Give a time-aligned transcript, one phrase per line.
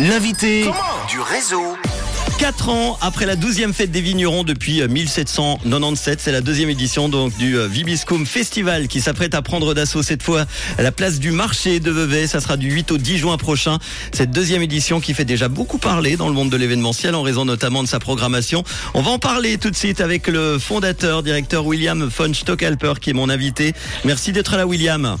[0.00, 0.68] L'invité
[1.08, 1.76] du réseau.
[2.38, 7.08] 4 ans après la 12e fête des vignerons depuis euh, 1797, c'est la deuxième édition
[7.08, 10.44] donc du euh, Vibiscum Festival qui s'apprête à prendre d'assaut cette fois
[10.76, 12.26] à la place du marché de Vevey.
[12.26, 13.78] Ça sera du 8 au 10 juin prochain.
[14.12, 17.46] Cette deuxième édition qui fait déjà beaucoup parler dans le monde de l'événementiel en raison
[17.46, 18.64] notamment de sa programmation.
[18.92, 23.10] On va en parler tout de suite avec le fondateur, directeur William von Stockalper qui
[23.10, 23.72] est mon invité.
[24.04, 25.16] Merci d'être là William.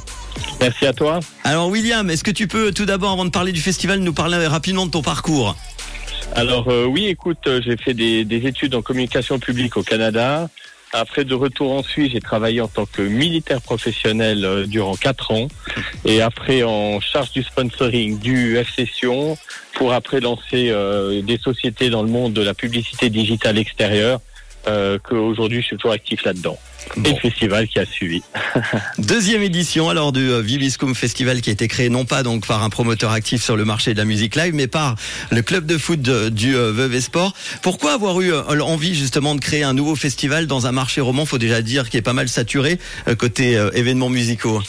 [0.60, 1.20] Merci à toi.
[1.44, 4.46] Alors William, est-ce que tu peux tout d'abord avant de parler du festival nous parler
[4.46, 5.56] rapidement de ton parcours?
[6.34, 10.48] Alors euh, oui, écoute, euh, j'ai fait des, des études en communication publique au Canada.
[10.92, 15.32] Après de retour en Suisse, j'ai travaillé en tant que militaire professionnel euh, durant quatre
[15.32, 15.48] ans
[16.04, 18.88] et après en charge du sponsoring du FC
[19.74, 20.72] pour après lancer
[21.22, 24.20] des sociétés dans le monde de la publicité digitale extérieure
[24.68, 26.58] euh, qu'aujourd'hui je suis toujours actif là-dedans.
[27.04, 28.22] Et le festival qui a suivi.
[28.98, 32.62] Deuxième édition alors du euh, Vibiscum Festival qui a été créé non pas donc par
[32.62, 34.94] un promoteur actif sur le marché de la musique live mais par
[35.32, 37.34] le club de foot de- du euh, Vevey Sport.
[37.62, 41.38] Pourquoi avoir eu envie justement de créer un nouveau festival dans un marché roman, faut
[41.38, 44.62] déjà dire qui est pas mal saturé euh, côté euh, événements musicaux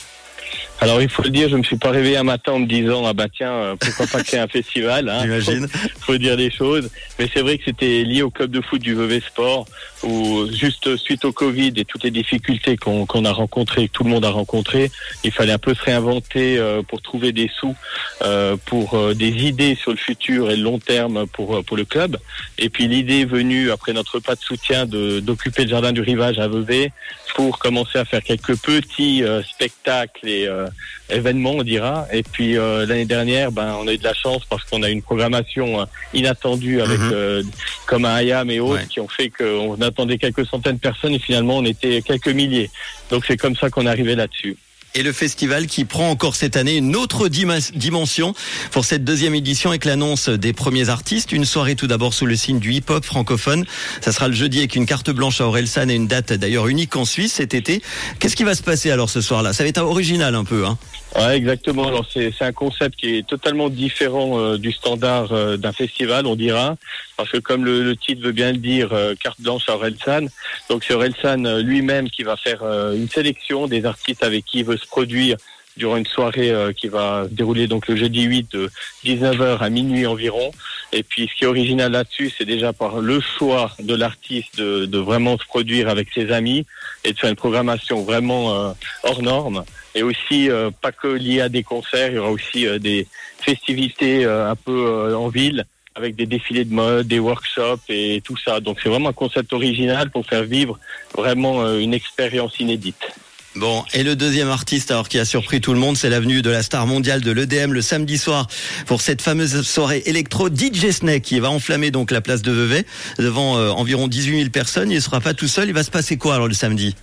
[0.80, 3.04] Alors il faut le dire, je me suis pas réveillé un matin en me disant
[3.06, 5.10] ah bah tiens euh, pourquoi pas créer un festival.
[5.10, 5.22] Hein.
[5.24, 5.68] J'imagine.
[6.00, 6.90] faut dire des choses.
[7.20, 9.66] Mais c'est vrai que c'était lié au club de foot du Vevey Sport,
[10.04, 14.10] où juste suite au Covid et toutes les difficultés qu'on a rencontrées, que tout le
[14.12, 14.92] monde a rencontrées,
[15.24, 17.76] il fallait un peu se réinventer euh, pour trouver des sous,
[18.22, 21.86] euh, pour euh, des idées sur le futur et le long terme pour pour le
[21.86, 22.18] club.
[22.60, 26.02] Et puis l'idée est venue après notre pas de soutien de d'occuper le jardin du
[26.02, 26.92] rivage à Vevey
[27.36, 32.08] pour commencer à faire quelques petits euh, spectacles et euh, événements, on dira.
[32.12, 34.90] Et puis euh, l'année dernière, ben on a eu de la chance parce qu'on a
[34.90, 37.44] eu une programmation euh, inattendue avec Mhm.
[37.86, 38.88] comme un IAM et autres Ouais.
[38.90, 42.70] qui ont fait qu'on attendait quelques centaines de personnes et finalement on était quelques milliers.
[43.10, 44.58] Donc c'est comme ça qu'on est arrivé là-dessus.
[44.96, 48.34] Et le festival qui prend encore cette année une autre dimension
[48.72, 51.32] pour cette deuxième édition avec l'annonce des premiers artistes.
[51.32, 53.66] Une soirée tout d'abord sous le signe du hip-hop francophone.
[54.02, 56.96] Ça sera le jeudi avec une carte blanche à Orelsan et une date d'ailleurs unique
[56.96, 57.84] en Suisse cet été.
[58.20, 59.54] Qu'est-ce qui va se passer alors ce soir-là?
[59.54, 60.66] Ça va être original un peu.
[60.66, 60.80] Hein
[61.16, 61.88] Ouais, exactement.
[61.88, 66.36] Alors c'est un concept qui est totalement différent euh, du standard euh, d'un festival, on
[66.36, 66.76] dira,
[67.16, 70.28] parce que comme le, le titre veut bien le dire, euh, carte blanche à Orelsan.
[70.70, 74.60] Donc c'est Orelsan euh, lui-même qui va faire euh, une sélection des artistes avec qui
[74.60, 75.38] il veut se produire
[75.78, 78.70] durant une soirée euh, qui va se dérouler donc le jeudi 8 de
[79.06, 80.52] 19h à minuit environ.
[80.92, 84.86] Et puis ce qui est original là-dessus, c'est déjà par le choix de l'artiste de,
[84.86, 86.66] de vraiment se produire avec ses amis
[87.04, 88.72] et de faire une programmation vraiment euh,
[89.04, 89.64] hors norme
[89.96, 93.08] et aussi euh, pas que lié à des concerts, il y aura aussi des
[93.40, 98.60] festivités un peu en ville avec des défilés de mode, des workshops et tout ça.
[98.60, 100.78] Donc c'est vraiment un concept original pour faire vivre
[101.16, 103.08] vraiment une expérience inédite.
[103.58, 106.52] Bon, et le deuxième artiste alors qui a surpris tout le monde, c'est l'avenue de
[106.52, 108.46] la star mondiale de l'EDM le samedi soir
[108.86, 112.86] pour cette fameuse soirée électro DJ Snake qui va enflammer donc la place de Vevey
[113.18, 114.92] devant euh, environ 18 000 personnes.
[114.92, 115.70] Il sera pas tout seul.
[115.70, 116.96] Il va se passer quoi alors le samedi?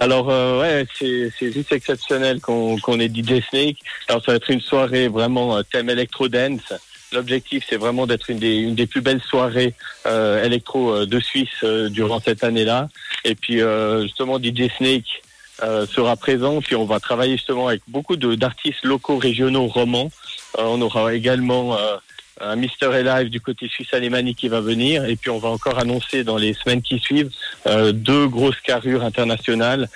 [0.00, 3.76] Alors euh, ouais, c'est juste exceptionnel qu'on qu'on ait DJ Snake.
[4.08, 6.72] Alors ça va être une soirée vraiment euh, thème électro dance.
[7.12, 9.74] L'objectif c'est vraiment d'être une des une des plus belles soirées
[10.06, 12.88] euh, électro de Suisse durant cette année-là.
[13.24, 13.60] Et puis
[14.02, 15.22] justement DJ Snake
[15.62, 16.60] euh, sera présent.
[16.60, 20.10] Puis on va travailler justement avec beaucoup d'artistes locaux, régionaux, romans.
[20.58, 21.96] Euh, on aura également euh,
[22.40, 25.04] un Mister Alive du côté suisse alémanique qui va venir.
[25.04, 27.30] Et puis on va encore annoncer dans les semaines qui suivent
[27.66, 29.88] euh, deux grosses carrures internationales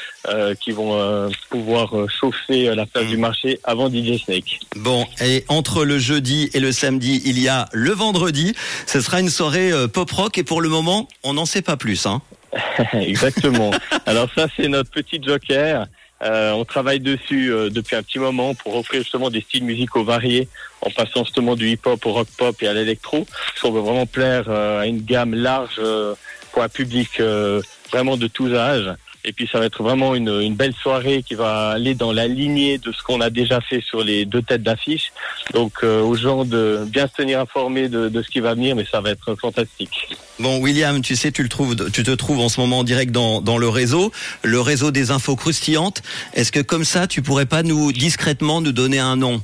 [0.60, 4.60] qui vont pouvoir chauffer la place du marché avant DJ Snake.
[4.76, 8.54] Bon, et entre le jeudi et le samedi, il y a le vendredi.
[8.86, 11.76] Ce sera une soirée euh, pop rock et pour le moment, on n'en sait pas
[11.76, 12.06] plus.
[12.06, 12.22] Hein.
[12.94, 13.70] Exactement.
[14.06, 15.86] Alors ça, c'est notre petit joker.
[16.22, 20.04] Euh, on travaille dessus euh, depuis un petit moment pour offrir justement des styles musicaux
[20.04, 20.48] variés
[20.80, 23.26] en passant justement du hip-hop au rock-pop et à l'électro.
[23.60, 26.14] Qu'on veut vraiment plaire euh, à une gamme large euh,
[26.52, 27.60] pour un public euh,
[27.90, 28.94] vraiment de tous âges.
[29.24, 32.26] Et puis ça va être vraiment une, une belle soirée qui va aller dans la
[32.26, 35.12] lignée de ce qu'on a déjà fait sur les deux têtes d'affiche.
[35.54, 38.76] Donc euh, aux gens de bien se tenir informés de, de ce qui va venir,
[38.76, 40.08] mais ça va être fantastique.
[40.38, 43.12] Bon, William, tu sais, tu le trouves, tu te trouves en ce moment en direct
[43.12, 44.12] dans, dans le réseau,
[44.42, 46.02] le réseau des infos croustillantes.
[46.34, 49.40] Est-ce que comme ça, tu pourrais pas nous discrètement nous donner un nom?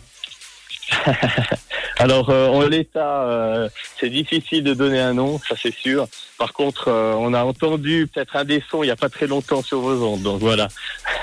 [2.00, 3.68] Alors, euh, en l'état, euh,
[3.98, 6.08] c'est difficile de donner un nom, ça c'est sûr.
[6.38, 9.26] Par contre, euh, on a entendu peut-être un des sons il n'y a pas très
[9.26, 10.68] longtemps sur vos ondes, donc voilà.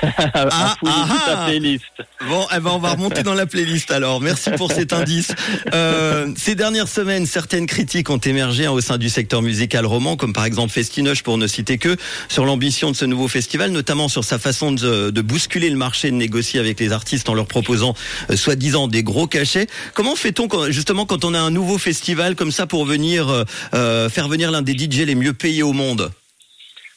[0.34, 1.46] Ah, fouiller ah, toute la ah.
[1.48, 1.84] playlist.
[2.30, 4.22] Bon, eh ben on va remonter dans la playlist alors.
[4.22, 5.32] Merci pour cet indice.
[5.74, 10.16] Euh, ces dernières semaines, certaines critiques ont émergé hein, au sein du secteur musical roman,
[10.16, 11.96] comme par exemple Festinoche pour ne citer que,
[12.30, 16.12] sur l'ambition de ce nouveau festival, notamment sur sa façon de, de bousculer le marché,
[16.12, 17.94] de négocier avec les artistes en leur proposant
[18.30, 19.68] euh, soi-disant des gros cachets.
[19.94, 23.44] Comment fait-on quand- justement quand on a un nouveau festival comme ça pour venir euh,
[23.74, 26.12] euh, faire venir l'un des DJ les mieux payés au monde?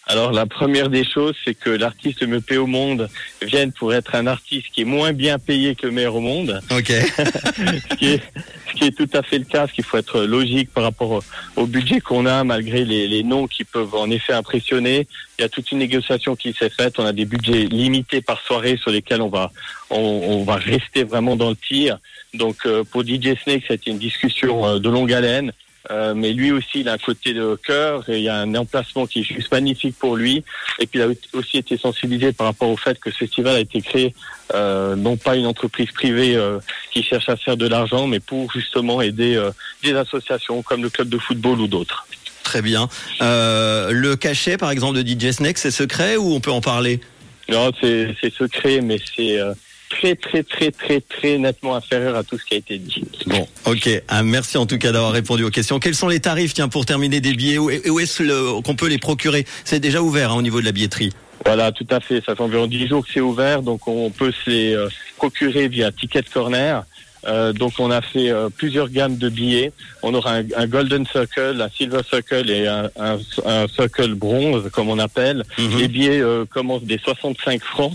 [0.06, 3.08] Alors, la première des choses, c'est que l'artiste mieux payé au monde
[3.42, 6.60] vienne pour être un artiste qui est moins bien payé que le meilleur au monde.
[6.70, 6.88] Ok.
[6.88, 8.22] ce qui est,
[8.68, 11.10] ce qui est tout à fait le cas, parce qu'il faut être logique par rapport
[11.10, 11.22] au,
[11.56, 15.06] au budget qu'on a, malgré les, les noms qui peuvent en effet impressionner.
[15.38, 16.98] Il y a toute une négociation qui s'est faite.
[16.98, 19.52] On a des budgets limités par soirée sur lesquels on va,
[19.90, 21.98] on, on va rester vraiment dans le tir.
[22.34, 25.52] Donc euh, pour DJ Snake, c'était une discussion euh, de longue haleine.
[25.90, 28.54] Euh, mais lui aussi, il a un côté de cœur et il y a un
[28.54, 30.44] emplacement qui est juste magnifique pour lui.
[30.78, 33.60] Et puis il a aussi été sensibilisé par rapport au fait que ce festival a
[33.60, 34.14] été créé
[34.54, 36.58] euh, non pas une entreprise privée euh,
[36.92, 39.50] qui cherche à faire de l'argent, mais pour justement aider euh,
[39.82, 42.06] des associations comme le club de football ou d'autres.
[42.42, 42.88] Très bien.
[43.22, 47.00] Euh, le cachet, par exemple, de DJ Snake, c'est secret ou on peut en parler?
[47.48, 49.54] Non, c'est c'est secret, mais c'est euh,
[49.90, 53.04] très très très très très nettement inférieur à tout ce qui a été dit.
[53.26, 53.88] Bon, ok.
[54.08, 55.78] Ah, merci en tout cas d'avoir répondu aux questions.
[55.78, 57.58] Quels sont les tarifs, tiens, pour terminer des billets?
[57.58, 59.44] Où, où est-ce qu'on peut les procurer?
[59.64, 61.12] C'est déjà ouvert hein, au niveau de la billetterie.
[61.44, 62.22] Voilà, tout à fait.
[62.24, 65.68] Ça fait environ 10 jours que c'est ouvert, donc on peut se les euh, procurer
[65.68, 66.84] via Ticket Corner.
[67.26, 69.72] Euh, donc on a fait euh, plusieurs gammes de billets.
[70.02, 74.70] On aura un, un Golden Circle, un Silver Circle et un, un, un Circle Bronze,
[74.72, 75.44] comme on appelle.
[75.58, 75.78] Mhm.
[75.78, 77.94] Les billets euh, commencent des 65 francs.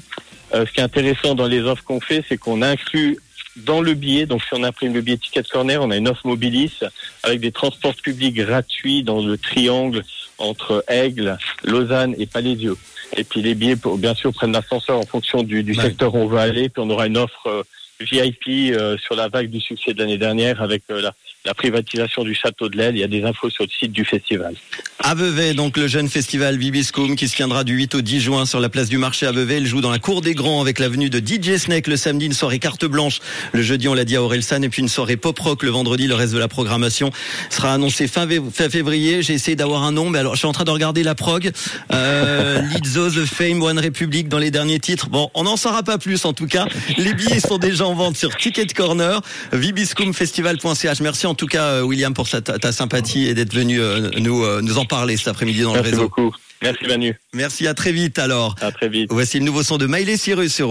[0.54, 3.18] Euh, ce qui est intéressant dans les offres qu'on fait, c'est qu'on inclut
[3.58, 6.28] dans le billet, donc si on imprime le billet Ticket Corner, on a une offre
[6.28, 6.80] Mobilis
[7.24, 10.04] avec des transports publics gratuits dans le triangle
[10.38, 12.76] entre Aigle, Lausanne et Palésieux.
[13.16, 15.84] Et puis les billets, pour- bien sûr, prennent l'ascenseur en fonction du, du Ouais.
[15.86, 16.68] secteur où on veut aller.
[16.68, 17.64] Puis on aura une offre euh,
[18.00, 22.34] VIP euh, sur la vague du succès de l'année dernière avec euh, la, privatisation du
[22.34, 22.96] château de l'Aile.
[22.96, 24.56] Il y a des infos sur le site du festival.
[25.04, 25.14] À
[25.54, 28.70] donc le jeune festival Bibiscum qui se tiendra du 8 au 10 juin sur la
[28.70, 29.60] place du marché à Vevey.
[29.60, 32.34] Il joue dans la cour des grands avec l'avenue de DJ Snake le samedi, une
[32.34, 33.20] soirée carte blanche.
[33.54, 36.08] Le jeudi, on l'a dit à Orelsan, et puis une soirée pop rock le vendredi.
[36.08, 37.12] Le reste de la programmation
[37.52, 38.28] sera annoncé fin
[38.70, 39.22] février.
[39.22, 41.52] J'ai essayé d'avoir un nom, mais alors je suis en train de regarder la prog.
[41.94, 45.10] Euh, Lizzo, The Fame, One Republic dans les derniers titres.
[45.10, 46.66] Bon, on n'en saura pas plus en tout cas.
[46.98, 49.22] Les billets sont déjà en vente sur Ticket Corner,
[49.54, 51.00] vibiscumfestival.ch.
[51.02, 54.44] Merci en tout cas euh, William pour ta, ta sympathie et d'être venu euh, nous,
[54.44, 56.04] euh, nous en parler cet après-midi dans le Merci réseau.
[56.04, 56.36] beaucoup.
[56.62, 57.16] Merci Manu.
[57.34, 58.56] Merci, à très vite alors.
[58.62, 59.10] À très vite.
[59.12, 60.64] Voici le nouveau son de Miley Cyrus sur